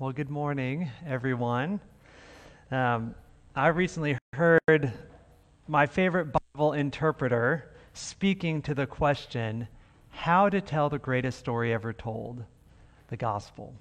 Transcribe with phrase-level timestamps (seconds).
[0.00, 1.80] Well, good morning, everyone.
[2.70, 3.16] Um,
[3.56, 4.92] I recently heard
[5.66, 9.66] my favorite Bible interpreter speaking to the question
[10.10, 12.44] how to tell the greatest story ever told
[13.08, 13.74] the gospel.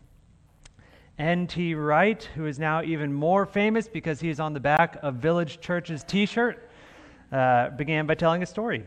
[1.19, 1.75] N.T.
[1.75, 5.61] Wright, who is now even more famous because he is on the back of Village
[5.61, 6.67] Church's t shirt,
[7.31, 8.83] uh, began by telling a story.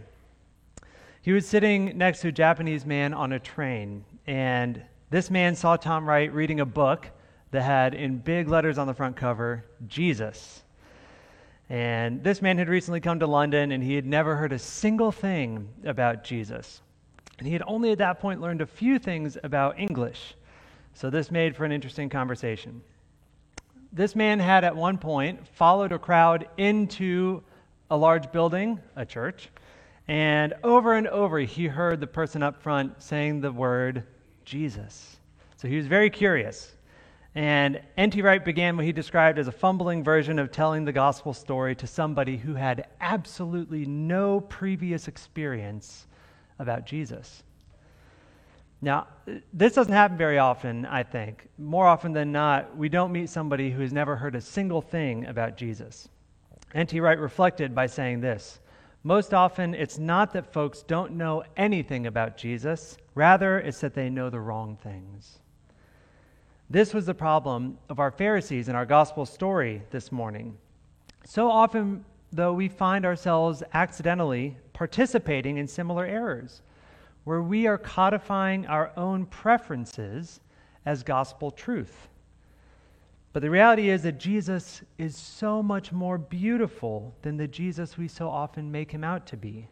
[1.23, 5.77] He was sitting next to a Japanese man on a train, and this man saw
[5.77, 7.07] Tom Wright reading a book
[7.51, 10.63] that had, in big letters on the front cover, Jesus.
[11.69, 15.13] And this man had recently come to London and he had never heard a single
[15.13, 16.83] thing about Jesus.
[17.39, 20.35] And he had only at that point learned a few things about English.
[20.95, 22.83] So this made for an interesting conversation.
[23.93, 27.43] This man had at one point followed a crowd into
[27.91, 29.49] a large building, a church,
[30.07, 34.05] and over and over he heard the person up front saying the word
[34.45, 35.17] Jesus.
[35.57, 36.75] So he was very curious.
[37.35, 38.23] And N.T.
[38.23, 41.87] Wright began what he described as a fumbling version of telling the gospel story to
[41.87, 46.07] somebody who had absolutely no previous experience
[46.59, 47.45] about Jesus.
[48.83, 49.07] Now,
[49.53, 51.49] this doesn't happen very often, I think.
[51.59, 55.27] More often than not, we don't meet somebody who has never heard a single thing
[55.27, 56.09] about Jesus.
[56.75, 56.99] N.T.
[56.99, 58.59] Wright reflected by saying this
[59.03, 64.11] most often, it's not that folks don't know anything about Jesus, rather, it's that they
[64.11, 65.39] know the wrong things.
[66.73, 70.57] This was the problem of our Pharisees in our gospel story this morning.
[71.25, 76.63] So often, though, we find ourselves accidentally participating in similar errors,
[77.25, 80.39] where we are codifying our own preferences
[80.87, 82.09] as gospel truth.
[83.33, 88.07] But the reality is that Jesus is so much more beautiful than the Jesus we
[88.07, 89.67] so often make him out to be.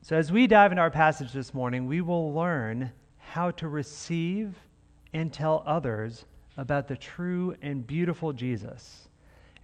[0.00, 4.54] So, as we dive into our passage this morning, we will learn how to receive
[5.12, 6.24] and tell others
[6.56, 9.08] about the true and beautiful Jesus.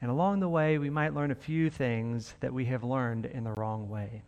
[0.00, 3.44] And along the way, we might learn a few things that we have learned in
[3.44, 4.22] the wrong way.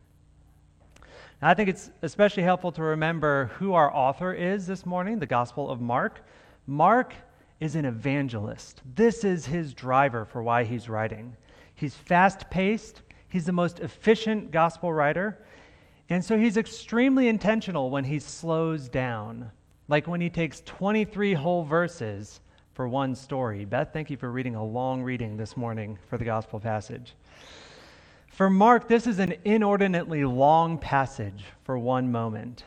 [1.41, 5.27] Now, I think it's especially helpful to remember who our author is this morning, the
[5.27, 6.25] Gospel of Mark.
[6.67, 7.15] Mark
[7.61, 8.83] is an evangelist.
[8.95, 11.37] This is his driver for why he's writing.
[11.75, 15.39] He's fast paced, he's the most efficient gospel writer,
[16.09, 19.51] and so he's extremely intentional when he slows down,
[19.89, 22.41] like when he takes 23 whole verses
[22.75, 23.65] for one story.
[23.65, 27.15] Beth, thank you for reading a long reading this morning for the gospel passage.
[28.29, 32.65] For Mark, this is an inordinately long passage for one moment.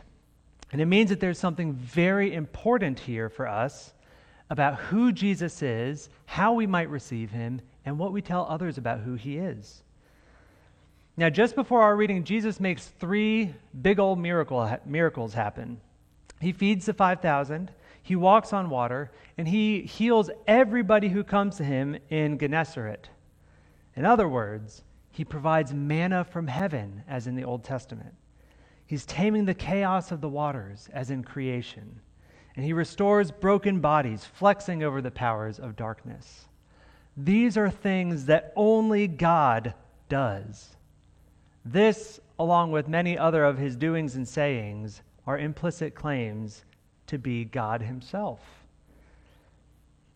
[0.71, 3.93] And it means that there's something very important here for us
[4.49, 8.99] about who Jesus is, how we might receive him, and what we tell others about
[8.99, 9.83] who he is.
[11.15, 15.79] Now, just before our reading, Jesus makes three big old miracle, miracles happen.
[16.41, 17.71] He feeds the 5,000,
[18.03, 23.09] he walks on water, and he heals everybody who comes to him in Gennesaret.
[23.95, 28.13] In other words, he provides manna from heaven, as in the Old Testament.
[28.87, 32.01] He's taming the chaos of the waters, as in creation
[32.55, 36.45] and he restores broken bodies, flexing over the powers of darkness.
[37.15, 39.73] These are things that only God
[40.09, 40.75] does.
[41.63, 46.63] This, along with many other of his doings and sayings, are implicit claims
[47.07, 48.39] to be God himself.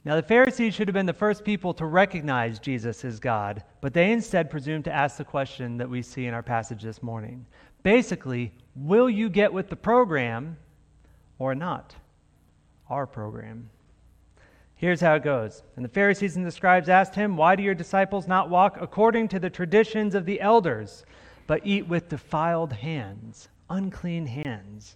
[0.03, 3.93] Now, the Pharisees should have been the first people to recognize Jesus as God, but
[3.93, 7.45] they instead presumed to ask the question that we see in our passage this morning.
[7.81, 10.57] Basically, will you get with the program
[11.39, 11.95] or not?
[12.89, 13.69] our program.
[14.75, 15.63] Here's how it goes.
[15.75, 19.29] And the Pharisees and the scribes asked him, Why do your disciples not walk according
[19.29, 21.05] to the traditions of the elders,
[21.47, 24.95] but eat with defiled hands, unclean hands?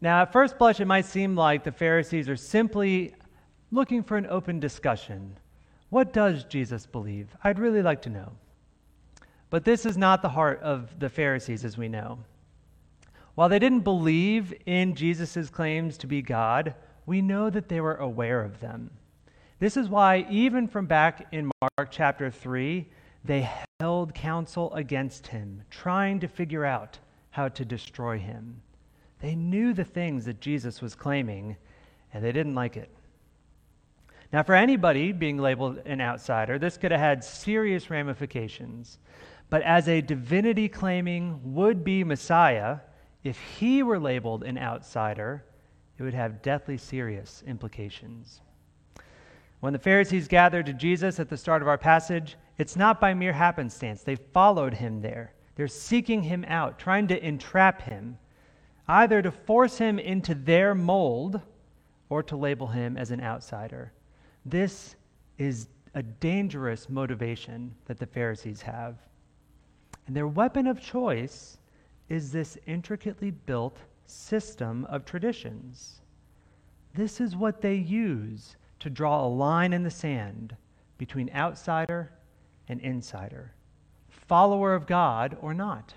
[0.00, 3.14] Now, at first blush, it might seem like the Pharisees are simply
[3.72, 5.36] looking for an open discussion.
[5.90, 7.28] What does Jesus believe?
[7.42, 8.32] I'd really like to know.
[9.50, 12.18] But this is not the heart of the Pharisees, as we know.
[13.34, 16.74] While they didn't believe in Jesus' claims to be God,
[17.06, 18.90] we know that they were aware of them.
[19.58, 22.86] This is why, even from back in Mark chapter 3,
[23.24, 23.48] they
[23.80, 26.98] held counsel against him, trying to figure out
[27.38, 28.60] how to destroy him.
[29.20, 31.56] They knew the things that Jesus was claiming,
[32.12, 32.90] and they didn't like it.
[34.32, 38.98] Now, for anybody being labeled an outsider, this could have had serious ramifications.
[39.50, 42.78] But as a divinity claiming would be Messiah,
[43.22, 45.44] if he were labeled an outsider,
[45.96, 48.40] it would have deathly serious implications.
[49.60, 53.14] When the Pharisees gathered to Jesus at the start of our passage, it's not by
[53.14, 54.02] mere happenstance.
[54.02, 55.34] They followed him there.
[55.58, 58.16] They're seeking him out, trying to entrap him,
[58.86, 61.40] either to force him into their mold
[62.08, 63.92] or to label him as an outsider.
[64.46, 64.94] This
[65.36, 65.66] is
[65.96, 68.98] a dangerous motivation that the Pharisees have.
[70.06, 71.58] And their weapon of choice
[72.08, 76.02] is this intricately built system of traditions.
[76.94, 80.54] This is what they use to draw a line in the sand
[80.98, 82.12] between outsider
[82.68, 83.56] and insider,
[84.28, 85.94] follower of God or not.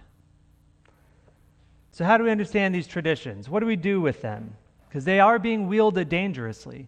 [1.91, 3.49] So, how do we understand these traditions?
[3.49, 4.55] What do we do with them?
[4.87, 6.87] Because they are being wielded dangerously.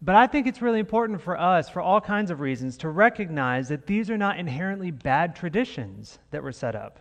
[0.00, 3.68] But I think it's really important for us, for all kinds of reasons, to recognize
[3.68, 7.00] that these are not inherently bad traditions that were set up.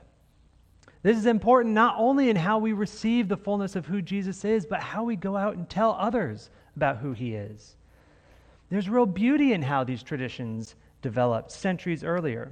[1.03, 4.65] This is important not only in how we receive the fullness of who Jesus is,
[4.65, 7.75] but how we go out and tell others about who he is.
[8.69, 12.51] There's real beauty in how these traditions developed centuries earlier.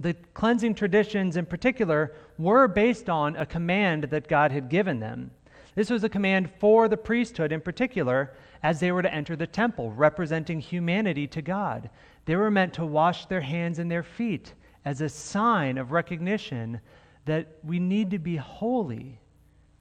[0.00, 5.30] The cleansing traditions, in particular, were based on a command that God had given them.
[5.74, 8.32] This was a command for the priesthood in particular
[8.62, 11.90] as they were to enter the temple, representing humanity to God.
[12.24, 14.54] They were meant to wash their hands and their feet
[14.86, 16.80] as a sign of recognition
[17.26, 19.20] that we need to be holy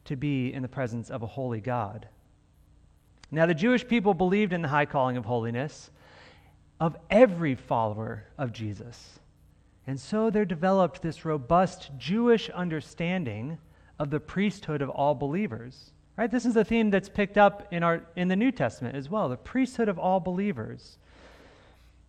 [0.04, 2.08] to be in the presence of a holy God.
[3.32, 5.92] Now, the Jewish people believed in the high calling of holiness
[6.80, 9.20] of every follower of Jesus.
[9.90, 13.58] And so there developed this robust Jewish understanding
[13.98, 15.94] of the priesthood of all believers.
[16.16, 16.30] Right?
[16.30, 19.28] This is a theme that's picked up in, our, in the New Testament as well
[19.30, 21.00] the priesthood of all believers.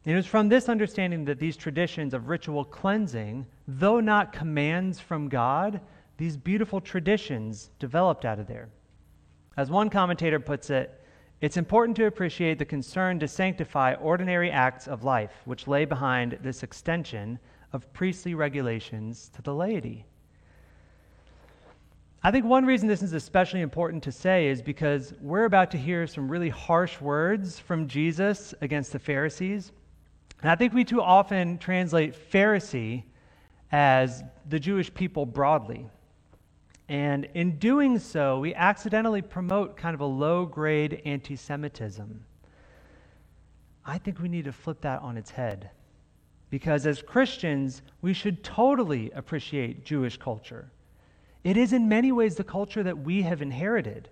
[0.04, 5.30] It was from this understanding that these traditions of ritual cleansing, though not commands from
[5.30, 5.80] God,
[6.18, 8.68] these beautiful traditions developed out of there.
[9.56, 11.02] As one commentator puts it,
[11.40, 16.38] it's important to appreciate the concern to sanctify ordinary acts of life, which lay behind
[16.42, 17.38] this extension
[17.72, 20.06] of priestly regulations to the laity.
[22.22, 25.78] I think one reason this is especially important to say is because we're about to
[25.78, 29.72] hear some really harsh words from Jesus against the Pharisees.
[30.42, 33.04] And I think we too often translate Pharisee
[33.72, 35.88] as the Jewish people broadly.
[36.90, 42.24] And in doing so, we accidentally promote kind of a low grade anti Semitism.
[43.86, 45.70] I think we need to flip that on its head.
[46.50, 50.70] Because as Christians, we should totally appreciate Jewish culture.
[51.44, 54.08] It is in many ways the culture that we have inherited.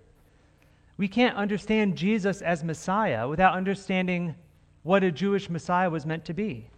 [0.97, 4.35] We can't understand Jesus as Messiah without understanding
[4.83, 6.69] what a Jewish Messiah was meant to be.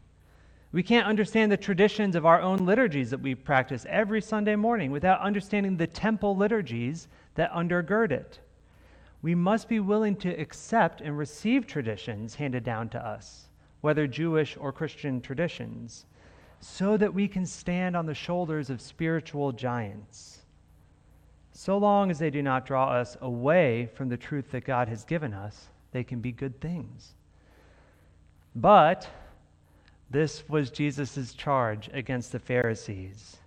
[0.71, 4.89] We can't understand the traditions of our own liturgies that we practice every Sunday morning
[4.89, 8.39] without understanding the temple liturgies that undergird it.
[9.21, 13.47] We must be willing to accept and receive traditions handed down to us,
[13.81, 16.05] whether Jewish or Christian traditions,
[16.59, 20.41] so that we can stand on the shoulders of spiritual giants
[21.53, 25.03] so long as they do not draw us away from the truth that God has
[25.03, 27.13] given us, they can be good things.
[28.55, 29.07] But
[30.09, 33.37] this was Jesus' charge against the Pharisees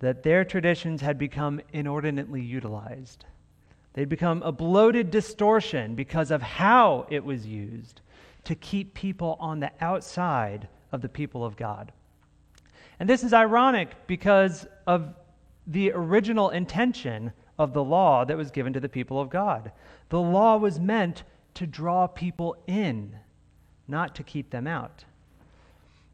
[0.00, 3.24] that their traditions had become inordinately utilized.
[3.94, 8.00] They'd become a bloated distortion because of how it was used
[8.48, 11.92] to keep people on the outside of the people of God.
[12.98, 15.14] And this is ironic because of
[15.66, 19.70] the original intention of the law that was given to the people of God.
[20.08, 21.24] The law was meant
[21.54, 23.14] to draw people in,
[23.86, 25.04] not to keep them out.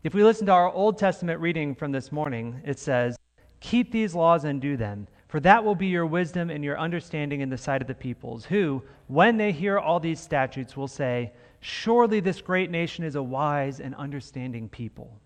[0.02, 3.16] If we listen to our Old Testament reading from this morning, it says,
[3.60, 7.42] Keep these laws and do them, for that will be your wisdom and your understanding
[7.42, 11.30] in the sight of the peoples, who, when they hear all these statutes, will say,
[11.66, 15.18] Surely this great nation is a wise and understanding people.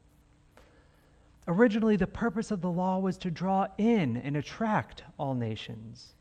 [1.49, 6.14] Originally, the purpose of the law was to draw in and attract all nations.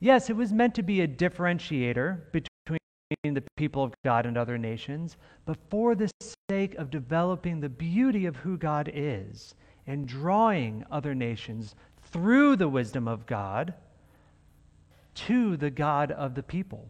[0.00, 4.56] Yes, it was meant to be a differentiator between the people of God and other
[4.56, 6.10] nations, but for the
[6.48, 9.54] sake of developing the beauty of who God is
[9.86, 13.74] and drawing other nations through the wisdom of God
[15.16, 16.88] to the God of the people.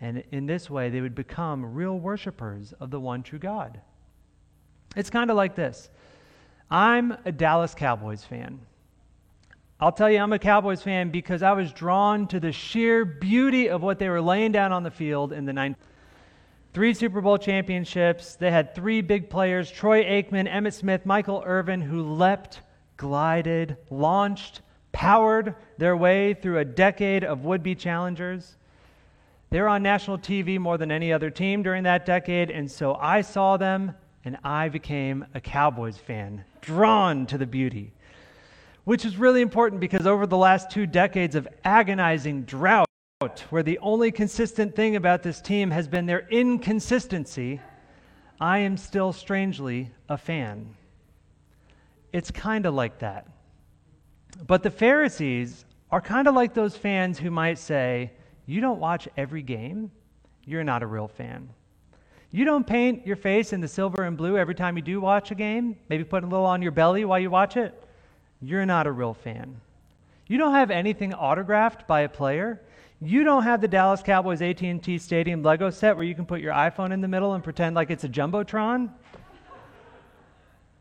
[0.00, 3.80] And in this way, they would become real worshipers of the one true God.
[4.96, 5.90] It's kind of like this
[6.70, 8.60] I'm a Dallas Cowboys fan.
[9.80, 13.68] I'll tell you, I'm a Cowboys fan because I was drawn to the sheer beauty
[13.68, 15.76] of what they were laying down on the field in the 90s.
[16.74, 18.34] Three Super Bowl championships.
[18.34, 22.60] They had three big players Troy Aikman, Emmitt Smith, Michael Irvin, who leapt,
[22.96, 24.62] glided, launched,
[24.92, 28.56] powered their way through a decade of would be challengers.
[29.50, 32.94] They were on national TV more than any other team during that decade, and so
[32.96, 37.94] I saw them and I became a Cowboys fan, drawn to the beauty.
[38.84, 42.86] Which is really important because over the last two decades of agonizing drought,
[43.48, 47.60] where the only consistent thing about this team has been their inconsistency,
[48.40, 50.74] I am still strangely a fan.
[52.12, 53.26] It's kind of like that.
[54.46, 58.12] But the Pharisees are kind of like those fans who might say,
[58.48, 59.90] You don't watch every game,
[60.46, 61.50] you're not a real fan.
[62.30, 65.30] You don't paint your face in the silver and blue every time you do watch
[65.30, 67.78] a game, maybe put a little on your belly while you watch it,
[68.40, 69.60] you're not a real fan.
[70.28, 72.62] You don't have anything autographed by a player,
[73.02, 76.54] you don't have the Dallas Cowboys AT&T Stadium Lego set where you can put your
[76.54, 78.88] iPhone in the middle and pretend like it's a jumbotron.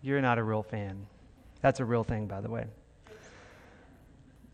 [0.02, 1.06] You're not a real fan.
[1.60, 2.68] That's a real thing, by the way.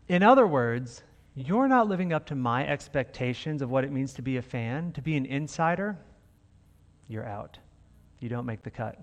[0.08, 4.22] In other words, you're not living up to my expectations of what it means to
[4.22, 5.98] be a fan, to be an insider.
[7.08, 7.58] You're out.
[8.20, 8.98] You don't make the cut.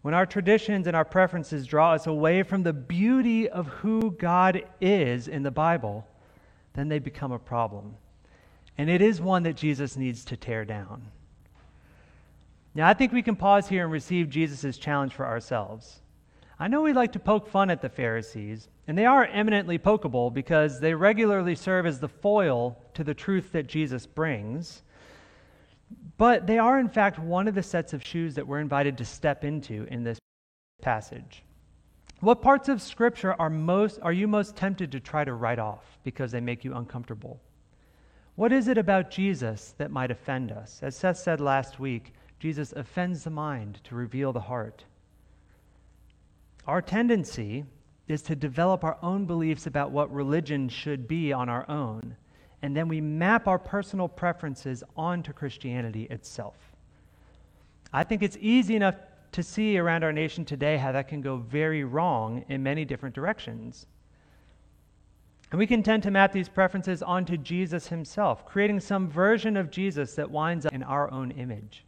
[0.00, 4.64] When our traditions and our preferences draw us away from the beauty of who God
[4.80, 6.06] is in the Bible,
[6.74, 7.94] then they become a problem.
[8.78, 11.06] And it is one that Jesus needs to tear down.
[12.74, 16.00] Now, I think we can pause here and receive Jesus' challenge for ourselves.
[16.62, 20.32] I know we like to poke fun at the Pharisees, and they are eminently pokeable
[20.32, 24.84] because they regularly serve as the foil to the truth that Jesus brings.
[26.18, 29.04] But they are, in fact, one of the sets of shoes that we're invited to
[29.04, 30.20] step into in this
[30.80, 31.42] passage.
[32.20, 35.98] What parts of Scripture are, most, are you most tempted to try to write off
[36.04, 37.40] because they make you uncomfortable?
[38.36, 40.78] What is it about Jesus that might offend us?
[40.80, 44.84] As Seth said last week, Jesus offends the mind to reveal the heart.
[46.66, 47.64] Our tendency
[48.06, 52.16] is to develop our own beliefs about what religion should be on our own,
[52.62, 56.56] and then we map our personal preferences onto Christianity itself.
[57.92, 58.94] I think it's easy enough
[59.32, 63.14] to see around our nation today how that can go very wrong in many different
[63.14, 63.86] directions.
[65.50, 69.70] And we can tend to map these preferences onto Jesus himself, creating some version of
[69.70, 71.84] Jesus that winds up in our own image.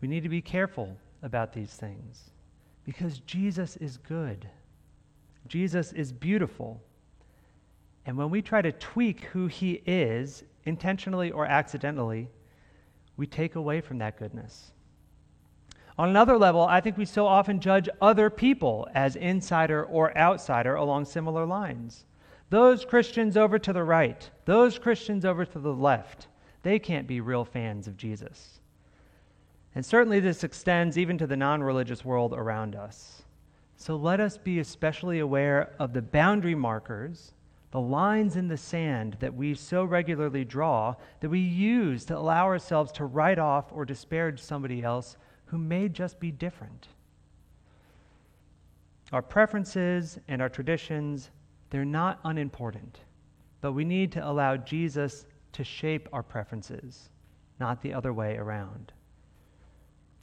[0.00, 2.30] We need to be careful about these things
[2.84, 4.48] because Jesus is good,
[5.46, 6.82] Jesus is beautiful.
[8.04, 12.28] And when we try to tweak who he is, intentionally or accidentally,
[13.16, 14.72] we take away from that goodness.
[15.98, 20.74] On another level, I think we so often judge other people as insider or outsider
[20.74, 22.06] along similar lines.
[22.50, 26.28] Those Christians over to the right, those Christians over to the left,
[26.62, 28.60] they can't be real fans of Jesus.
[29.74, 33.22] And certainly this extends even to the non religious world around us.
[33.76, 37.32] So let us be especially aware of the boundary markers,
[37.70, 42.44] the lines in the sand that we so regularly draw that we use to allow
[42.44, 46.88] ourselves to write off or disparage somebody else who may just be different.
[49.10, 51.30] Our preferences and our traditions,
[51.70, 53.00] they're not unimportant,
[53.62, 57.08] but we need to allow Jesus to shape our preferences,
[57.58, 58.92] not the other way around.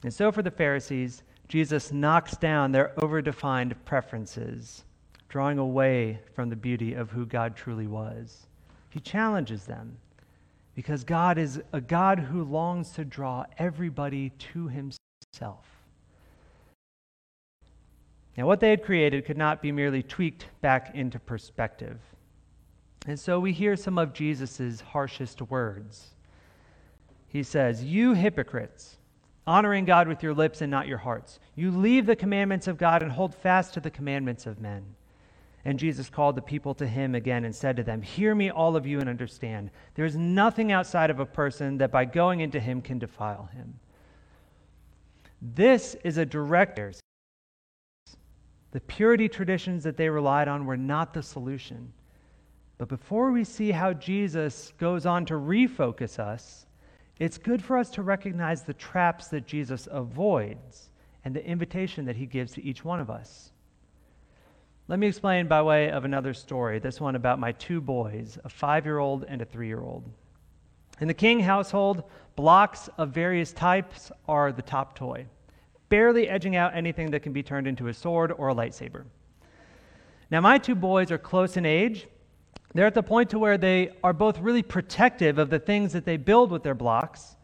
[0.02, 4.84] And so for the Pharisees, Jesus knocks down their overdefined preferences,
[5.28, 8.46] drawing away from the beauty of who God truly was.
[8.88, 9.98] He challenges them
[10.74, 15.66] because God is a God who longs to draw everybody to himself.
[18.36, 21.98] Now, what they had created could not be merely tweaked back into perspective.
[23.06, 26.14] And so we hear some of Jesus' harshest words.
[27.28, 28.96] He says, You hypocrites,
[29.50, 33.02] honoring God with your lips and not your hearts, you leave the commandments of God
[33.02, 34.94] and hold fast to the commandments of men.
[35.64, 38.76] And Jesus called the people to him again and said to them, Hear me, all
[38.76, 39.72] of you, and understand.
[39.96, 43.80] There is nothing outside of a person that by going into him can defile him.
[45.42, 46.78] This is a direct.
[48.70, 51.92] The purity traditions that they relied on were not the solution.
[52.78, 56.66] But before we see how Jesus goes on to refocus us,
[57.20, 60.88] it's good for us to recognize the traps that Jesus avoids
[61.24, 63.52] and the invitation that he gives to each one of us.
[64.88, 68.48] Let me explain by way of another story, this one about my two boys, a
[68.48, 70.10] five year old and a three year old.
[71.00, 72.04] In the King household,
[72.36, 75.26] blocks of various types are the top toy,
[75.90, 79.04] barely edging out anything that can be turned into a sword or a lightsaber.
[80.30, 82.06] Now, my two boys are close in age.
[82.72, 86.04] They're at the point to where they are both really protective of the things that
[86.04, 87.36] they build with their blocks,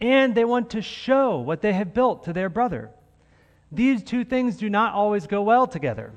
[0.00, 2.90] and they want to show what they have built to their brother.
[3.72, 6.12] These two things do not always go well together.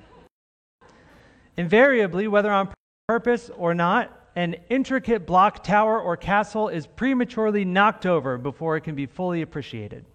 [1.56, 2.74] Invariably, whether on
[3.08, 8.82] purpose or not, an intricate block tower or castle is prematurely knocked over before it
[8.82, 10.06] can be fully appreciated.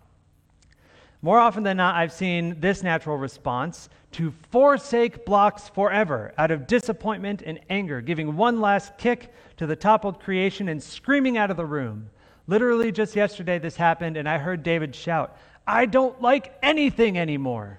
[1.24, 6.66] More often than not, I've seen this natural response to forsake blocks forever out of
[6.66, 11.56] disappointment and anger, giving one last kick to the toppled creation and screaming out of
[11.56, 12.10] the room.
[12.48, 17.78] Literally, just yesterday, this happened, and I heard David shout, I don't like anything anymore.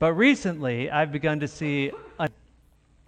[0.00, 1.92] but recently, I've begun to see.
[2.18, 2.28] A...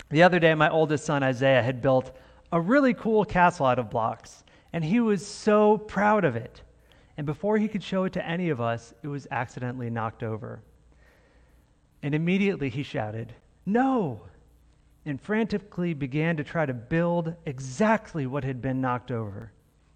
[0.08, 2.16] The other day, my oldest son, Isaiah, had built
[2.52, 6.62] a really cool castle out of blocks, and he was so proud of it.
[7.16, 10.62] And before he could show it to any of us, it was accidentally knocked over.
[12.02, 13.34] And immediately he shouted,
[13.66, 14.22] No!
[15.04, 19.52] And frantically began to try to build exactly what had been knocked over,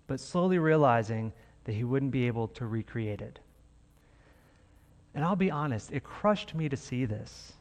[0.06, 1.32] but slowly realizing
[1.64, 3.38] that he wouldn't be able to recreate it.
[5.14, 7.54] And I'll be honest, it crushed me to see this.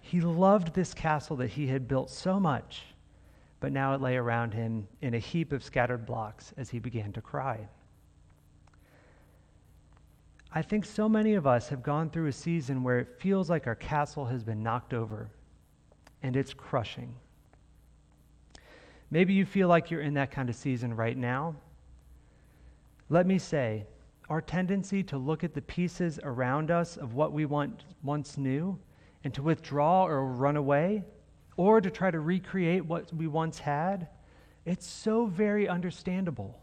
[0.00, 2.82] He loved this castle that he had built so much,
[3.60, 7.12] but now it lay around him in a heap of scattered blocks as he began
[7.12, 7.68] to cry.
[10.54, 13.66] I think so many of us have gone through a season where it feels like
[13.66, 15.30] our castle has been knocked over
[16.22, 17.14] and it's crushing.
[19.10, 21.54] Maybe you feel like you're in that kind of season right now.
[23.08, 23.86] Let me say,
[24.28, 28.78] our tendency to look at the pieces around us of what we want, once knew
[29.24, 31.04] and to withdraw or run away
[31.56, 34.08] or to try to recreate what we once had,
[34.64, 36.61] it's so very understandable.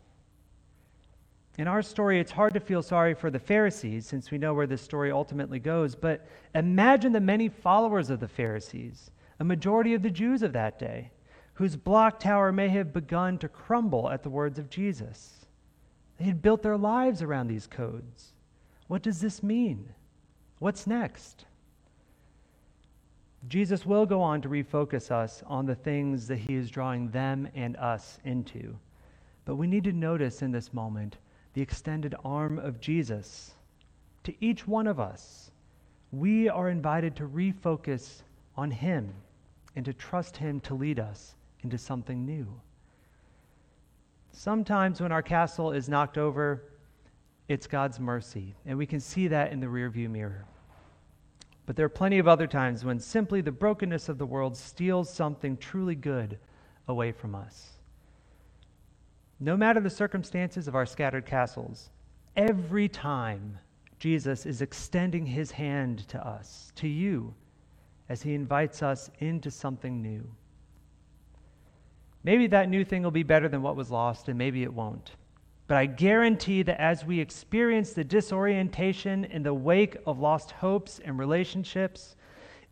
[1.60, 4.66] In our story, it's hard to feel sorry for the Pharisees since we know where
[4.66, 6.26] this story ultimately goes, but
[6.56, 9.12] imagine the many followers of the Pharisees,
[9.42, 11.12] a majority of the Jews of that day,
[11.56, 15.48] whose block tower may have begun to crumble at the words of Jesus.
[16.18, 18.32] They had built their lives around these codes.
[18.88, 19.90] What does this mean?
[20.60, 21.44] What's next?
[23.50, 27.50] Jesus will go on to refocus us on the things that he is drawing them
[27.54, 28.80] and us into.
[29.44, 31.18] But we need to notice in this moment
[31.54, 33.56] the extended arm of Jesus
[34.24, 35.52] to each one of us.
[36.12, 38.22] We are invited to refocus
[38.56, 39.14] on Him
[39.76, 42.48] and to trust Him to lead us into something new.
[44.32, 46.64] Sometimes when our castle is knocked over,
[47.48, 50.46] it's God's mercy, and we can see that in the rearview mirror.
[51.66, 55.12] But there are plenty of other times when simply the brokenness of the world steals
[55.12, 56.38] something truly good
[56.88, 57.79] away from us.
[59.40, 61.90] No matter the circumstances of our scattered castles,
[62.36, 63.58] every time
[63.98, 67.34] Jesus is extending his hand to us, to you,
[68.10, 70.28] as he invites us into something new.
[72.24, 75.12] Maybe that new thing will be better than what was lost, and maybe it won't.
[75.68, 81.00] But I guarantee that as we experience the disorientation in the wake of lost hopes
[81.06, 82.16] and relationships,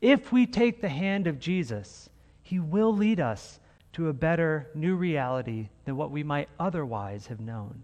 [0.02, 2.10] if we take the hand of Jesus,
[2.42, 3.60] he will lead us
[3.94, 7.84] to a better new reality than what we might otherwise have known.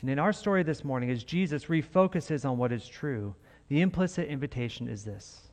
[0.00, 3.34] And in our story this morning, as Jesus refocuses on what is true,
[3.68, 5.48] the implicit invitation is this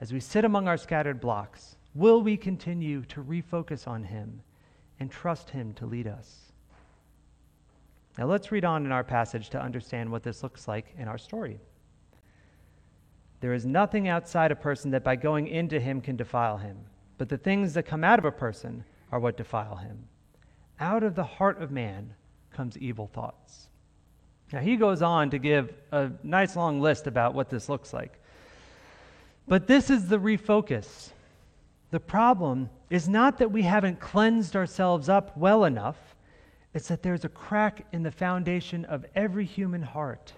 [0.00, 4.40] As we sit among our scattered blocks, will we continue to refocus on Him
[5.00, 6.52] and trust Him to lead us?
[8.18, 11.18] Now let's read on in our passage to understand what this looks like in our
[11.18, 11.58] story.
[13.40, 16.78] There is nothing outside a person that by going into him can defile him
[17.22, 18.82] but the things that come out of a person
[19.12, 20.08] are what defile him.
[20.80, 22.12] Out of the heart of man
[22.52, 23.68] comes evil thoughts.
[24.52, 28.18] Now, he goes on to give a nice long list about what this looks like.
[29.46, 31.10] But this is the refocus.
[31.92, 36.16] The problem is not that we haven't cleansed ourselves up well enough,
[36.74, 40.32] it's that there's a crack in the foundation of every human heart.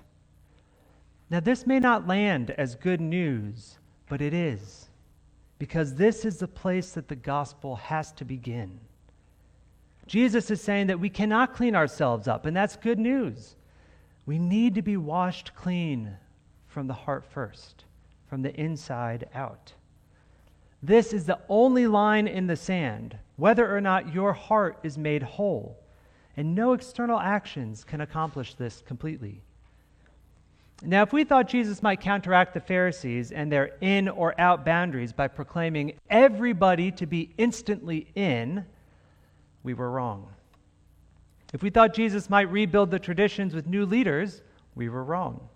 [1.30, 4.90] Now, this may not land as good news, but it is
[5.64, 8.78] because this is the place that the gospel has to begin.
[10.06, 13.56] Jesus is saying that we cannot clean ourselves up, and that's good news.
[14.26, 16.18] We need to be washed clean
[16.66, 17.84] from the heart first,
[18.28, 19.72] from the inside out.
[20.82, 25.22] This is the only line in the sand, whether or not your heart is made
[25.22, 25.82] whole.
[26.36, 29.40] And no external actions can accomplish this completely.
[30.82, 35.12] Now, if we thought Jesus might counteract the Pharisees and their in or out boundaries
[35.12, 38.66] by proclaiming everybody to be instantly in,
[39.62, 40.28] we were wrong.
[41.52, 44.42] If we thought Jesus might rebuild the traditions with new leaders,
[44.74, 45.48] we were wrong.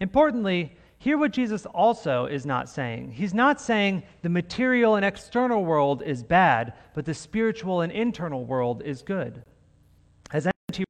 [0.00, 3.12] Importantly, hear what Jesus also is not saying.
[3.12, 8.44] He's not saying the material and external world is bad, but the spiritual and internal
[8.44, 9.44] world is good.
[10.32, 10.84] As N.T.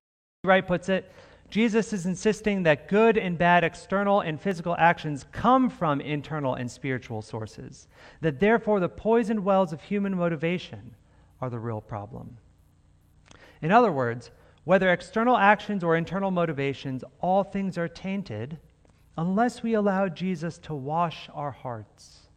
[0.45, 1.13] Wright puts it,
[1.55, 6.69] Jesus is insisting that good and bad external and physical actions come from internal and
[6.69, 7.87] spiritual sources,
[8.23, 10.97] that therefore the poisoned wells of human motivation
[11.41, 12.39] are the real problem.
[13.63, 14.33] In other words,
[14.65, 18.59] Whether external actions or internal motivations, all things are tainted
[19.17, 22.29] unless we allow Jesus to wash our hearts.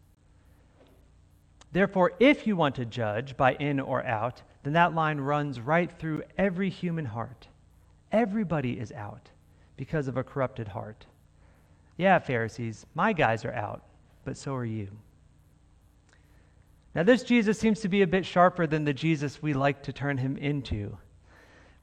[1.72, 5.92] Therefore, if you want to judge by in or out, then that line runs right
[5.92, 7.48] through every human heart.
[8.12, 9.30] Everybody is out
[9.76, 11.06] because of a corrupted heart.
[11.98, 13.84] Yeah, Pharisees, my guys are out,
[14.24, 14.90] but so are you.
[16.96, 19.94] Now, this Jesus seems to be a bit sharper than the Jesus we like to
[19.94, 20.98] turn him into.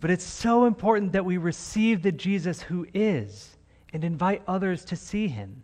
[0.01, 3.57] But it's so important that we receive the Jesus who is
[3.93, 5.63] and invite others to see him.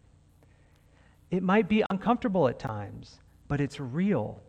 [1.30, 3.18] It might be uncomfortable at times,
[3.48, 4.40] but it's real.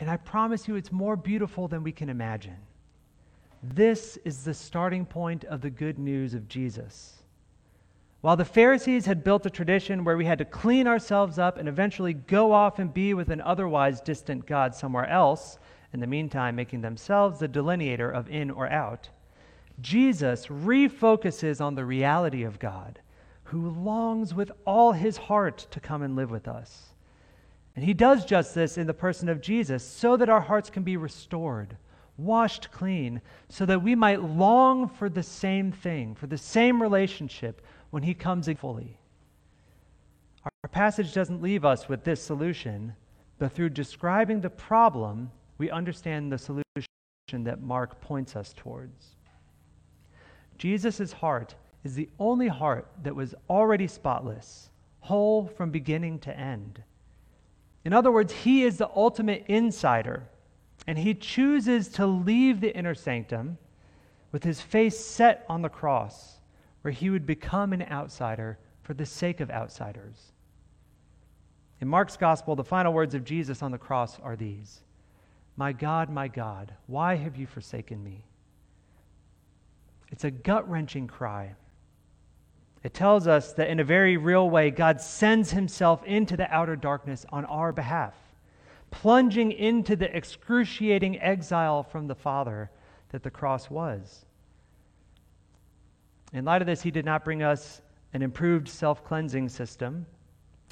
[0.00, 2.58] And I promise you, it's more beautiful than we can imagine.
[3.62, 7.22] This is the starting point of the good news of Jesus.
[8.20, 11.68] While the Pharisees had built a tradition where we had to clean ourselves up and
[11.68, 15.58] eventually go off and be with an otherwise distant God somewhere else,
[15.92, 19.08] in the meantime, making themselves the delineator of in or out,
[19.80, 23.00] Jesus refocuses on the reality of God,
[23.44, 26.94] who longs with all his heart to come and live with us.
[27.74, 30.82] And he does just this in the person of Jesus so that our hearts can
[30.82, 31.76] be restored,
[32.16, 37.62] washed clean, so that we might long for the same thing, for the same relationship
[37.90, 38.98] when he comes fully.
[40.44, 42.94] Our passage doesn't leave us with this solution,
[43.38, 46.64] but through describing the problem, we understand the solution
[47.44, 49.16] that Mark points us towards.
[50.58, 54.70] Jesus' heart is the only heart that was already spotless,
[55.00, 56.82] whole from beginning to end.
[57.84, 60.28] In other words, he is the ultimate insider,
[60.86, 63.58] and he chooses to leave the inner sanctum
[64.32, 66.40] with his face set on the cross
[66.82, 70.32] where he would become an outsider for the sake of outsiders.
[71.80, 74.82] In Mark's gospel, the final words of Jesus on the cross are these
[75.56, 78.24] My God, my God, why have you forsaken me?
[80.10, 81.54] It's a gut wrenching cry.
[82.82, 86.76] It tells us that in a very real way, God sends himself into the outer
[86.76, 88.14] darkness on our behalf,
[88.92, 92.70] plunging into the excruciating exile from the Father
[93.08, 94.24] that the cross was.
[96.32, 100.06] In light of this, he did not bring us an improved self cleansing system.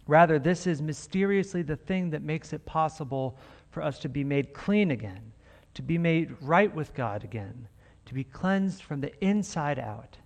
[0.06, 3.36] Rather, this is mysteriously the thing that makes it possible
[3.70, 5.32] for us to be made clean again,
[5.74, 7.68] to be made right with God again,
[8.06, 10.16] to be cleansed from the inside out,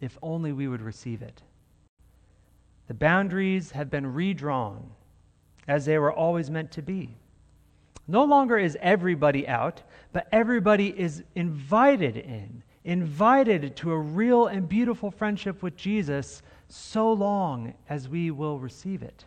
[0.00, 1.42] if only we would receive it.
[2.86, 4.90] The boundaries have been redrawn
[5.66, 7.16] as they were always meant to be.
[8.06, 14.68] No longer is everybody out, but everybody is invited in invited to a real and
[14.68, 19.24] beautiful friendship with Jesus so long as we will receive it.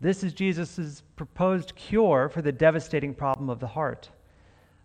[0.00, 4.10] This is Jesus' proposed cure for the devastating problem of the heart.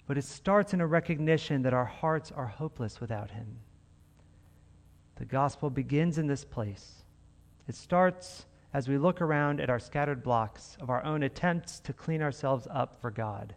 [0.07, 3.57] But it starts in a recognition that our hearts are hopeless without Him.
[5.15, 7.03] The gospel begins in this place.
[7.67, 11.93] It starts as we look around at our scattered blocks of our own attempts to
[11.93, 13.55] clean ourselves up for God.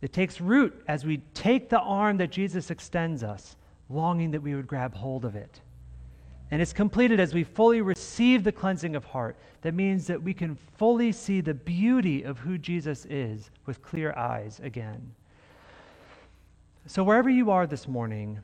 [0.00, 3.56] It takes root as we take the arm that Jesus extends us,
[3.88, 5.60] longing that we would grab hold of it.
[6.50, 9.36] And it's completed as we fully receive the cleansing of heart.
[9.62, 14.12] That means that we can fully see the beauty of who Jesus is with clear
[14.12, 15.14] eyes again.
[16.86, 18.38] So, wherever you are this morning,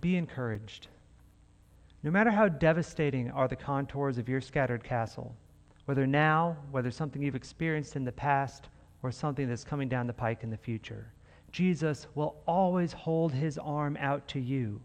[0.00, 0.88] be encouraged.
[2.04, 5.34] No matter how devastating are the contours of your scattered castle,
[5.86, 8.68] whether now, whether something you've experienced in the past,
[9.02, 11.12] or something that's coming down the pike in the future.
[11.50, 14.82] Jesus will always hold his arm out to you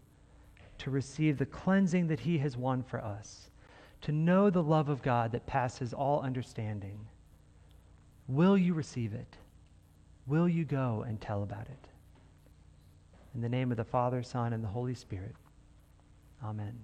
[0.78, 3.50] to receive the cleansing that he has won for us,
[4.00, 6.98] to know the love of God that passes all understanding.
[8.28, 9.36] Will you receive it?
[10.26, 11.88] Will you go and tell about it?
[13.34, 15.34] In the name of the Father, Son, and the Holy Spirit.
[16.42, 16.78] Amen.